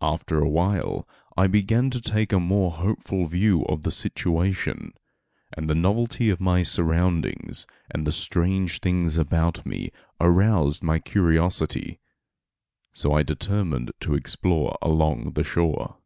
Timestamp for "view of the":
3.26-3.90